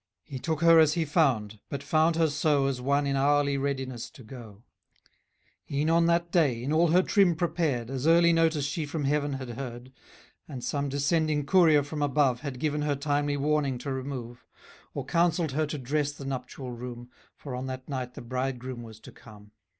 He 0.23 0.39
took 0.39 0.61
her 0.61 0.79
as 0.79 0.93
he 0.93 1.05
found, 1.05 1.59
but 1.69 1.83
found 1.83 2.15
her 2.15 2.25
so, 2.27 2.65
As 2.65 2.81
one 2.81 3.05
in 3.05 3.15
hourly 3.15 3.55
readiness 3.55 4.09
to 4.09 4.23
go; 4.23 4.63
E'en 5.69 5.91
on 5.91 6.07
that 6.07 6.31
day, 6.31 6.63
in 6.63 6.73
all 6.73 6.87
her 6.87 7.03
trim 7.03 7.35
prepared, 7.35 7.91
As 7.91 8.07
early 8.07 8.33
notice 8.33 8.65
she 8.65 8.87
from 8.87 9.03
heaven 9.03 9.33
had 9.33 9.49
heard, 9.49 9.91
And 10.47 10.63
some 10.63 10.89
descending 10.89 11.45
courier 11.45 11.83
from 11.83 12.01
above 12.01 12.39
Had 12.39 12.59
given 12.59 12.81
her 12.81 12.95
timely 12.95 13.37
warning 13.37 13.77
to 13.77 13.93
remove; 13.93 14.43
Or 14.95 15.05
counselled 15.05 15.51
her 15.51 15.67
to 15.67 15.77
dress 15.77 16.11
the 16.13 16.25
nuptial 16.25 16.71
room, 16.71 17.11
For 17.35 17.53
on 17.53 17.67
that 17.67 17.87
night 17.87 18.15
the 18.15 18.23
bridegroom 18.23 18.81
was 18.81 18.99
to 19.01 19.11
come. 19.11 19.51